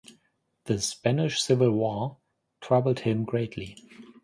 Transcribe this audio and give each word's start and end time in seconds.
The 0.63 0.81
Spanish 0.81 1.39
Civil 1.43 1.73
War 1.73 2.17
troubled 2.59 3.01
him 3.01 3.23
greatly. 3.23 3.77